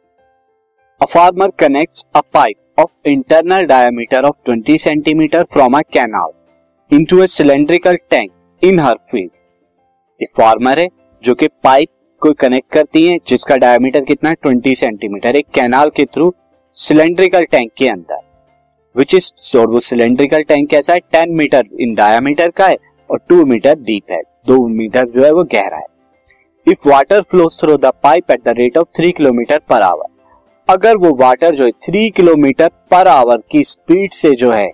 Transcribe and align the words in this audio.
A 1.03 1.07
farmer 1.17 1.47
connects 1.63 2.01
a 2.17 2.21
pipe 2.35 2.83
of 2.83 3.11
internal 3.11 3.67
diameter 3.67 4.23
of 4.23 4.33
20 4.49 4.87
cm 4.87 5.43
from 5.57 5.73
a 5.73 5.81
canal 5.97 6.27
into 6.93 7.13
a 7.13 7.23
cylindrical 7.23 7.93
tank 7.93 8.29
in 8.63 8.73
her 8.73 8.93
field. 8.93 9.31
एक 10.21 10.27
farmer 10.37 10.79
है, 10.79 10.87
जो 11.23 11.35
कि 11.35 11.47
pipe 11.47 11.89
को 12.19 12.33
connect 12.33 12.73
करती 12.73 13.07
है, 13.07 13.19
जिसका 13.27 13.57
डायमीटर 13.57 14.03
कितना 14.03 14.29
है? 14.29 14.35
20 14.35 14.75
सेंटीमीटर 14.75 15.35
एक 15.35 15.47
कैनाल 15.55 15.89
के 15.89 16.05
थ्रू 16.05 16.33
सिलेंड्रिकल 16.73 17.43
टैंक 17.43 17.71
के 17.77 17.87
अंदर। 17.87 18.19
विच 18.97 19.15
इज़ 19.15 19.57
और 19.57 19.67
वो 19.67 19.79
सिलेंड्रिकल 19.79 20.43
टैंक 20.43 20.69
कैसा 20.69 20.93
है? 20.93 20.99
10 20.99 21.27
मीटर 21.29 21.63
इन 21.79 21.95
डायमीटर 21.95 22.49
का 22.49 22.67
है, 22.67 22.75
और 23.11 23.21
2 23.31 23.45
मीटर 23.45 23.75
डीप 23.75 24.11
है। 24.11 24.21
दो 24.47 24.67
मीटर 24.67 25.07
जो 25.07 25.25
है, 25.25 25.31
वो 25.31 25.43
गहरा 25.43 25.77
है। 25.77 25.92
If 26.67 26.87
water 26.87 27.21
flows 27.21 27.57
through 27.59 27.75
the 27.77 27.91
pipe 28.03 28.31
at 28.31 28.43
the 28.43 28.53
rate 28.57 28.77
of 28.77 28.87
three 28.97 29.11
kilometre 29.11 29.59
per 29.69 29.81
hour 29.81 30.07
अगर 30.69 30.97
वो 30.97 31.13
वाटर 31.15 31.55
जो 31.55 31.65
है 31.65 31.71
थ्री 31.85 32.09
किलोमीटर 32.09 32.67
पर 32.91 33.07
आवर 33.07 33.41
की 33.51 33.63
स्पीड 33.63 34.11
से 34.11 34.31
जो 34.35 34.51
है 34.51 34.69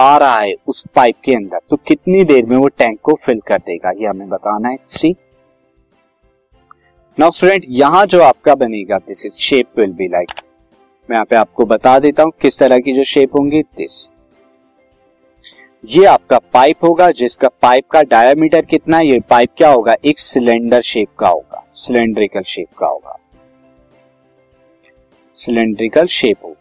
आ 0.00 0.16
रहा 0.18 0.38
है 0.38 0.54
उस 0.66 0.84
पाइप 0.94 1.16
के 1.24 1.34
अंदर 1.34 1.60
तो 1.70 1.76
कितनी 1.88 2.24
देर 2.24 2.46
में 2.46 2.56
वो 2.56 2.68
टैंक 2.68 2.98
को 3.02 3.14
फिल 3.24 3.40
कर 3.48 3.58
देगा? 3.58 3.90
ये 3.90 4.06
हमें 4.06 4.28
बताना 4.28 4.68
है। 4.68 4.76
सी 4.88 5.14
नाउ 7.18 7.30
स्टूडेंट 7.30 7.64
यहाँ 7.68 8.04
जो 8.06 8.22
आपका 8.22 8.54
बनेगा 8.54 8.98
this 8.98 9.24
is 9.26 9.36
shape 9.40 9.78
will 9.78 9.92
be 9.92 10.08
like 10.08 10.32
मैं 11.08 11.16
यहाँ 11.16 11.24
पे 11.24 11.36
आपको 11.36 11.64
बता 11.66 11.98
देता 11.98 12.22
हूँ, 12.22 12.32
किस 12.42 12.58
तरह 12.58 12.78
की 12.78 12.92
जो 12.92 13.04
शेप 13.06 13.36
होंगी 13.36 13.62
दिस 13.62 14.06
ये 15.84 16.04
आपका 16.04 16.38
पाइप 16.52 16.84
होगा, 16.84 17.10
जिसका 17.10 17.48
पाइप 17.62 17.84
का 17.90 18.02
डायमीटर 18.04 18.64
कितना 18.64 18.96
है, 18.98 19.06
ये 19.06 19.18
पाइप 19.30 19.50
क्या 19.56 19.68
होगा? 19.68 19.94
एक 20.04 20.18
सिलेंडर 20.18 20.80
शेप 20.82 21.08
का 21.18 21.28
होगा 21.28 21.64
सिलेंड्रिकल 21.76 22.42
शेप 22.42 22.68
का 22.78 22.86
होगा। 22.86 23.16
सिलेंड्रिकल 25.36 26.06
शेप 26.08 26.44
हो 26.44 26.54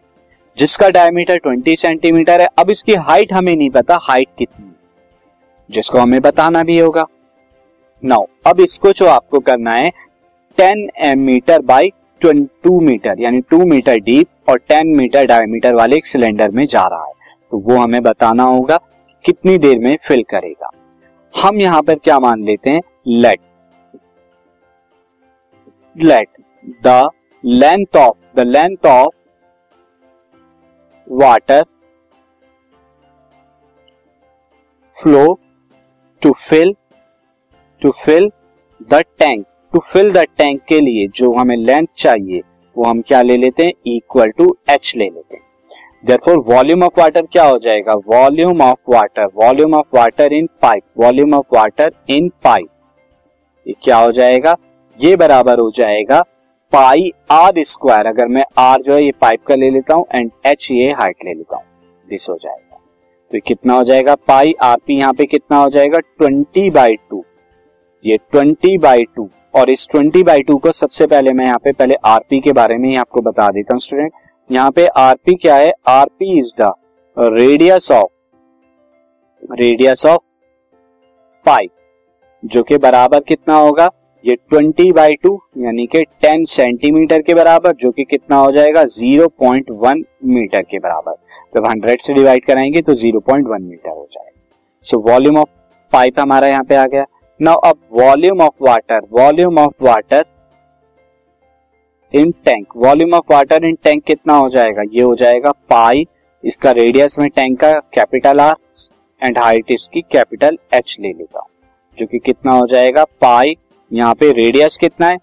जिसका 0.57 0.89
डायमीटर 0.89 1.39
20 1.39 1.75
सेंटीमीटर 1.75 2.41
है। 2.41 2.47
अब 2.59 2.69
इसकी 2.69 2.93
हाइट 2.95 3.33
हमें 3.33 3.55
नहीं 3.55 3.69
पता 3.69 3.97
हाइट 4.01 4.27
कितनी 4.37 4.71
जिसको 5.69 5.99
हमें 5.99 6.19
बताना 6.21 6.63
भी 6.63 6.77
होगा। 6.79 7.05
नाउ 8.03 8.25
अब 8.47 8.59
इसको 8.59 8.91
जो 8.91 9.05
आपको 9.07 9.39
करना 9.41 9.73
है 9.73 9.91
10 10.57 10.87
M 11.03 11.19
metre 11.21 11.61
by 11.63 11.91
two 12.21 12.79
metre 12.81 13.21
यानी 13.21 13.41
2 13.53 13.63
मीटर 13.65 13.99
डीप 14.01 14.49
और 14.49 14.59
10 14.71 14.95
मीटर 14.97 15.25
डायमीटर 15.27 15.75
वाले 15.75 15.95
एक 15.95 16.05
सिलेंडर 16.05 16.51
में 16.51 16.65
जा 16.67 16.85
रहा 16.87 17.05
है। 17.05 17.13
तो 17.51 17.57
वो 17.59 17.77
हमें 17.77 18.01
बताना 18.03 18.43
होगा 18.45 18.79
कितनी 19.25 19.57
देर 19.57 19.79
में 19.79 19.95
फिल 20.07 20.23
करेगा। 20.29 20.69
हम 21.33 21.57
यहाँ 21.57 21.81
पर 21.81 21.95
क्या 21.95 22.19
मान 22.19 22.43
लेते 22.43 22.69
हैं? 22.69 22.81
Let 23.07 23.39
let 25.95 26.27
the 26.85 27.09
length 27.43 27.97
of 27.97 28.17
the 28.35 28.47
length 28.47 28.85
of 28.85 29.15
water 31.07 31.63
flow 34.97 35.23
to 36.21 36.31
fill 36.39 36.73
to 37.81 37.91
fill 37.95 38.29
the 38.83 39.01
tank 39.19 39.45
to 39.73 39.79
fill 39.83 40.11
the 40.13 40.25
tank 40.37 40.61
के 40.61 40.79
लिए 40.79 41.07
जो 41.15 41.33
हमें 41.33 41.55
लेंथ 41.57 41.87
चाहिए, 41.95 42.41
वो 42.75 42.83
हम 42.83 43.01
क्या 43.01 43.21
ले 43.21 43.37
लेते 43.37 43.63
हैं? 43.63 43.71
इक्वल 43.87 44.31
टू 44.31 44.55
एच 44.69 44.93
ले 44.97 45.05
लेते 45.05 45.35
हैं। 45.35 45.46
देयरफॉर 46.07 46.37
वॉल्यूम 46.47 46.83
ऑफ़ 46.83 46.99
वाटर 46.99 47.25
क्या 47.31 47.43
हो 47.45 47.57
जाएगा? 47.59 47.93
Volume 48.07 48.61
of 48.61 48.91
water 48.91 49.25
volume 49.35 49.73
of 49.75 49.95
water 49.95 50.33
in 50.33 50.47
pipe 50.61 50.83
volume 50.97 51.33
of 51.35 51.55
water 51.55 51.91
in 52.09 52.29
pipe 52.43 52.67
ये 53.65 53.73
क्या 53.83 53.97
हो 53.97 54.11
जाएगा? 54.11 54.55
ये 54.99 55.15
बराबर 55.15 55.59
हो 55.59 55.69
जाएगा 55.75 56.21
पाई 56.73 57.11
आर 57.31 57.63
स्क्वायर 57.63 58.05
अगर 58.05 58.27
मैं 58.27 58.43
आर 58.57 58.81
जो 58.81 58.93
है, 58.93 59.01
ये 59.01 59.11
पाइप 59.21 59.43
का 59.47 59.55
ले 59.55 59.69
लेता 59.69 59.93
हूँ 59.93 60.05
एंड 60.15 60.31
एच 60.45 60.67
ये 60.71 60.91
हाइट 60.91 61.25
ले 61.25 61.33
लेता 61.33 61.55
हूँ 61.55 61.63
दिस 62.07 62.29
हो 62.29 62.35
जाएगा। 62.35 62.79
तो 63.31 63.39
कितना 63.47 63.73
हो 63.73 63.83
जाएगा? 63.83 64.15
पाई 64.17 64.53
आर 64.61 64.77
पी 64.77 64.99
यहाँ 64.99 65.13
पे 65.13 65.25
कितना 65.25 65.57
हो 65.57 65.69
जाएगा? 65.69 65.99
ट्वेंटी 65.99 66.69
बाई 66.69 66.95
टू 67.09 67.23
ये 68.05 68.17
ट्वेंटी 68.31 68.77
बाई 68.77 69.03
टू 69.15 69.29
और 69.55 69.69
इस 69.69 69.87
ट्वेंटी 69.91 70.23
बाई 70.23 70.41
टू 70.43 70.57
को 70.57 70.71
सबसे 70.73 71.07
पहले 71.07 71.33
मैं 71.33 71.45
यहाँ 71.45 71.57
पे, 71.57 71.71
पहले 71.71 71.95
आरपी 72.05 72.39
के 72.39 72.51
बारे 72.53 72.77
में 72.77 72.89
ही 72.89 72.95
आपको 72.97 73.21
बता 73.21 73.49
देता 73.49 73.73
हूँ 73.73 73.79
स्टूडेंट 73.81 74.11
यहाँ 74.51 74.71
पे 74.71 74.85
आरपी 74.87 75.35
क्या 75.35 75.55
है? 75.55 75.71
RP 75.87 76.39
is 76.39 76.51
the 76.61 76.73
radius 77.17 77.91
of 77.91 79.53
radius 79.53 80.05
of 80.05 80.21
pipe 81.45 81.69
जो 82.45 82.63
कि 82.63 82.77
बराबर 82.77 83.19
कितना 83.19 83.55
होगा? 83.55 83.89
ये 84.25 84.35
20 84.53 84.91
बाई 84.91 85.13
टू 85.13 85.41
यानी 85.57 85.85
कि 85.85 86.03
10 86.25 86.45
सेंटीमीटर 86.45 87.21
के 87.21 87.33
बराबर, 87.33 87.71
जो 87.71 87.91
कि 87.91 88.03
कितना 88.03 88.37
हो 88.37 88.51
जाएगा? 88.51 88.83
0.1 88.83 90.03
मीटर 90.25 90.61
के 90.61 90.79
बराबर। 90.79 91.13
जब 91.55 91.67
100 91.67 92.01
से 92.01 92.13
डिवाइड 92.13 92.45
कराएँगे 92.45 92.81
तो 92.81 92.93
0.1 92.93 93.61
मीटर 93.61 93.89
हो 93.89 94.07
जाएगा। 94.11 94.31
सो 94.85 94.99
वॉल्यूम 94.99 95.37
ऑफ़ 95.37 95.49
पाइप 95.93 96.19
हमारा 96.19 96.47
यहाँ 96.47 96.63
पे 96.63 96.75
आ 96.75 96.85
गया। 96.85 97.05
नाउ 97.41 97.55
अब 97.55 97.77
volume 97.91 98.41
of 98.41 98.63
water 98.63 99.01
volume 99.11 99.59
of 99.59 99.83
water 99.83 100.25
in 102.13 102.31
tank 102.45 102.67
volume 102.77 103.13
of 103.13 103.31
water 103.31 103.65
in 103.65 103.75
tank 103.83 104.03
कितना 104.03 104.33
हो 104.33 104.49
जाएगा? 104.49 104.83
ये 104.83 105.01
हो 105.01 105.15
जाएगा 105.15 105.51
पाई 105.69 106.05
इसका 106.43 106.71
रेडियस 106.71 107.17
में 107.19 107.27
टैंक 107.29 107.59
का 107.59 107.71
कैपिटल 107.93 108.39
आर 108.39 108.55
एंड 109.21 109.37
हाइट 109.37 109.71
इसकी 109.71 110.01
कैपिटल 110.11 110.57
एच 110.73 110.95
ले 110.99 111.07
लेता 111.09 111.39
हूँ 111.39 111.49
जो 111.97 112.05
कि 112.05 112.19
कितना 112.19 112.51
हो 112.51 112.67
जाएगा? 112.67 113.03
पाई 113.21 113.55
यहाँ 113.91 114.13
पे 114.13 114.31
रेडियस 114.33 114.77
कितना 114.77 115.07
है? 115.07 115.17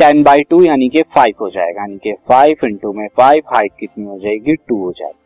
टेन 0.00 0.22
बाई 0.22 0.42
टू 0.50 0.62
यानी 0.64 0.88
कि 0.88 1.02
फाइव 1.14 1.34
हो 1.40 1.48
जाएगा, 1.50 1.80
यानी 1.80 1.98
कि 1.98 2.12
फाइव 2.28 2.66
इंटू 2.66 2.92
में 2.92 3.06
फाइव 3.16 3.42
हाइट 3.54 3.72
कितनी 3.80 4.04
हो 4.04 4.18
जाएगी? 4.18 4.54
टू 4.58 4.76
हो 4.76 4.92
जाएगी। 4.92 5.18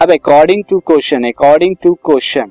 अब 0.00 0.12
according 0.12 0.64
to 0.70 0.78
question 0.86 1.28
according 1.28 1.76
to 1.82 1.92
question 2.04 2.50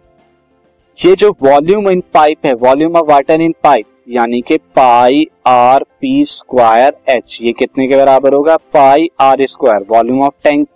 ये 0.98 1.16
जो 1.16 1.32
वॉल्यूम 1.42 1.90
इन 1.90 2.04
पाइप 2.14 2.46
है 2.46 2.54
volume 2.58 2.96
of 2.98 3.06
water 3.06 3.42
in 3.42 3.54
pipe 3.64 3.86
यानी 4.08 4.40
कि 4.42 4.58
pi 4.76 5.26
R 5.48 5.84
P 6.02 6.24
square 6.26 6.94
H, 7.10 7.38
ये 7.42 7.52
कितने 7.52 7.88
के 7.88 7.98
बराबर 7.98 8.34
होगा? 8.34 8.56
Pi 8.74 9.08
R 9.20 9.46
square, 9.46 9.86
volume 9.90 10.22
of 10.24 10.34
tank 10.44 10.68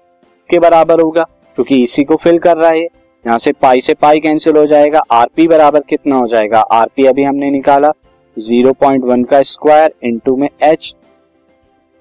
के 0.49 0.59
बराबर 0.59 1.01
होगा, 1.01 1.23
क्योंकि 1.57 1.83
इसी 1.83 2.03
को 2.03 2.15
फिल 2.15 2.39
कर 2.39 2.57
रहा 2.57 2.71
है 2.71 2.83
यहाँ 3.25 3.37
से 3.37 3.51
पाई 3.51 3.81
से 3.81 3.93
पाई 3.93 4.19
कैंसिल 4.19 4.57
हो 4.57 4.65
जाएगा 4.65 5.01
आरपी 5.11 5.47
बराबर 5.47 5.79
कितना 5.79 6.15
हो 6.15 6.27
जाएगा? 6.27 6.59
आरपी 6.61 7.05
अभी 7.05 7.23
हमने 7.23 7.49
निकाला 7.51 7.91
0.1 8.37 9.25
का 9.29 9.41
स्क्वायर 9.43 9.93
इंटू 10.03 10.35
में 10.35 10.47
एच 10.63 10.93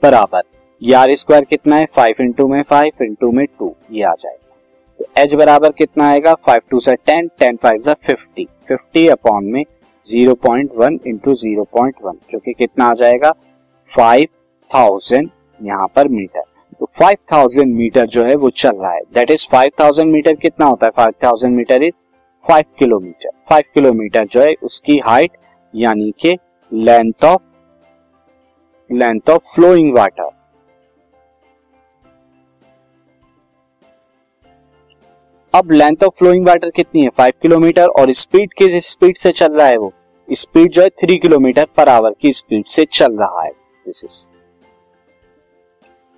बराबर। 0.02 0.42
ये 0.82 0.94
आर 0.94 1.14
स्क्वायर 1.14 1.44
कितना 1.44 1.76
है? 1.76 1.86
फाइव 1.86 2.22
इंटू 2.22 2.46
में 2.48 2.62
फाइव, 2.62 3.04
इंटू 3.04 3.30
में 3.32 3.44
टू, 3.48 3.74
ये 3.92 4.02
आ 4.02 4.12
जाएगा। 4.12 4.56
तो 4.98 5.22
एच 5.22 5.34
बराबर 5.34 5.72
कितना 5.72 6.08
आएगा? 6.10 6.34
फाइव 6.36 6.60
टू 6.70 6.78
से 6.80 6.94
टेन 6.96 7.28
टेन 7.38 7.56
फाइव 7.56 7.80
से 7.80 7.94
फिफ्टी। 8.06 8.46
फिफ्टी 8.68 9.06
अपॉन 9.08 9.44
में 9.44 9.62
zero 10.08 10.34
point 10.36 10.70
one 10.76 10.98
into 11.06 11.34
zero 11.34 11.64
point 11.72 11.96
one 12.04 12.18
जो 12.30 12.38
कि 12.38 12.52
कितना 12.52 12.86
आ 12.86 12.94
जाएगा? 12.94 13.30
फाइव 13.90 14.26
थाउज़ेंड 14.70 15.30
यहाँ 15.60 15.86
पर 15.96 16.08
मीटर। 16.08 16.42
तो 16.80 16.86
फाइव 16.98 17.16
थाउज़ेंड 17.32 17.74
मीटर 17.76 18.06
जो 18.06 18.24
है 18.24 18.34
वो 18.36 18.50
चल 18.56 18.76
रहा 18.76 18.92
है। 18.92 19.00
That 19.14 19.30
is 19.30 19.48
five 19.52 19.70
thousand 19.80 20.12
metre 20.12 20.34
कितना 20.36 20.66
होता 20.66 20.86
है? 20.86 20.92
Five 20.96 21.12
thousand 21.24 21.56
metre 21.56 21.82
is 21.82 21.94
five 22.44 22.64
kilometre 22.78 23.30
five 23.50 23.64
kilometre 23.74 24.24
जो 24.24 24.40
है 24.40 24.54
उसकी 24.62 24.98
हाइट 24.98 25.30
यानी 25.74 26.10
कि 26.20 26.36
length 26.72 27.24
of 27.24 27.42
length 28.90 29.30
of 29.30 29.54
flowing 29.54 29.96
water 29.96 30.30
अब 35.54 35.70
लेंथ 35.70 36.04
ऑफ़ 36.04 36.14
फ्लोइंग 36.18 36.46
वाटर 36.46 36.70
कितनी 36.70 37.02
है? 37.02 37.08
फाइव 37.08 37.32
किलोमीटर 37.42 37.86
और 37.90 38.12
स्पीड 38.14 38.52
किस 38.52 38.90
स्पीड 38.90 39.16
से 39.16 39.32
चल 39.32 39.52
रहा 39.52 39.66
है 39.66 39.76
वो? 39.76 39.92
स्पीड 40.28 40.70
जो 40.70 40.82
है 40.82 40.88
थ्री 40.88 41.16
किलोमीटर 41.18 41.66
पर 41.76 41.88
आवर 41.88 42.14
की 42.22 42.32
स्पीड 42.32 42.64
से 42.66 42.84
चल 42.84 43.12
रहा 43.12 43.42
है। 43.42 43.50
दिस 43.50 44.04
इज़ 44.04 44.28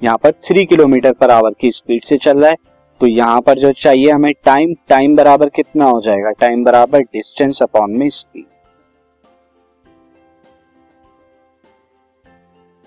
यहाँ 0.02 0.16
पर 0.16 0.32
थ्री 0.44 0.64
किलोमीटर 0.64 1.12
पर 1.12 1.30
आवर 1.30 1.54
की 1.60 1.70
स्पीड 1.70 2.02
से 2.02 2.16
चल 2.18 2.38
रहा 2.38 2.50
है। 2.50 2.56
तो 3.00 3.06
यहाँ 3.06 3.40
पर 3.40 3.58
जो 3.58 3.70
चाहिए 3.72 4.10
हमें 4.10 4.32
टाइम 4.44 4.74
टाइम 4.88 5.14
बराबर 5.16 5.48
कितना 5.48 5.84
हो 5.84 6.00
जाएगा? 6.00 6.30
टाइम 6.30 6.64
बराबर 6.64 7.02
डिस्टेंस 7.02 7.62
अपॉन 7.62 7.92
में 7.92 8.08
स्पीड 8.08 8.44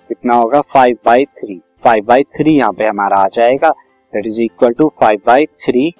कितना 0.09 0.33
होगा? 0.33 0.61
Five 0.63 0.97
by 1.05 1.25
three 1.25 1.61
five 1.83 2.05
by 2.05 2.23
three 2.35 2.57
यहाँ 2.57 2.73
पे 2.73 2.87
हमारा 2.87 3.17
आ 3.17 3.27
जाएगा। 3.33 3.69
That 3.69 4.25
is 4.25 4.41
equal 4.41 4.73
to 4.73 4.91
five 5.01 5.21
by 5.25 5.45
three 5.61 5.93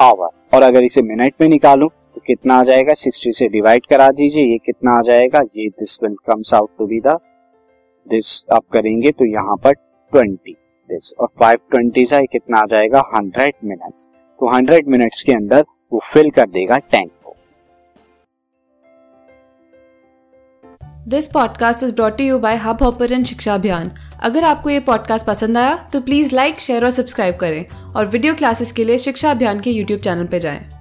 hour 0.00 0.56
और 0.56 0.62
अगर 0.62 0.82
इसे 0.82 1.02
मिनट 1.02 1.34
में 1.40 1.48
निकालूं 1.48 1.88
तो 2.18 2.22
कितना 2.26 2.54
आ 2.54 2.62
जाएगा? 2.62 2.92
60 2.92 3.32
से 3.32 3.46
डिवाइड 3.48 3.84
करा 3.86 4.08
दीजिए, 4.10 4.44
ये 4.44 4.58
कितना 4.58 4.98
आ 4.98 5.02
जाएगा? 5.02 5.40
ये 5.56 5.68
this 5.68 5.98
will 6.02 6.14
comes 6.26 6.52
out 6.54 6.70
to 6.78 6.86
be 6.86 7.00
this 8.06 8.44
आप 8.52 8.64
करेंगे 8.72 9.10
तो 9.10 9.24
यहाँ 9.24 9.56
पर 9.56 9.74
20 10.12 10.54
दिस 10.90 11.12
और 11.20 11.28
520 11.42 12.06
से 12.06 12.24
कितना 12.26 12.58
आ 12.58 12.64
जाएगा? 12.64 13.02
100 13.14 13.52
मिनट्स 13.64 14.06
तो 14.40 14.50
100 14.52 14.86
मिनट्स 14.86 15.22
के 15.22 15.32
अंदर 15.32 15.64
वो 15.92 16.00
फिल 16.04 16.30
कर 16.30 16.48
देगा 16.48 16.78
टैंक 16.92 17.10
को। 17.24 17.34
This 21.08 21.28
podcast 21.28 21.84
is 21.84 21.94
brought 21.94 22.20
you 22.20 22.38
by 22.38 22.56
Hubhopper 22.82 23.22
Shiksha 23.24 23.54
Abhiyan 23.54 23.92
अगर 24.22 24.44
आपको 24.44 24.70
ये 24.70 24.80
पॉडकास्ट 24.80 25.26
पसंद 25.26 25.58
आया 25.58 25.76
तो 25.92 26.00
प्लीज़ 26.00 26.34
लाइक 26.34 26.60
शेयर 26.60 26.84
और 26.84 26.90
सब्सक्राइब 26.90 27.36
करें 27.36 27.64
और 27.94 28.06
वीडियो 28.06 28.34
क्लासेस 28.34 28.72
के 28.72 28.84
लिए 28.84 28.98
शिक्षा 28.98 29.30
अभियान 29.30 29.60
के 29.60 29.70
यूट्यूब 29.70 30.00
चैनल 30.00 30.26
पर 30.26 30.38
जाएँ। 30.38 30.77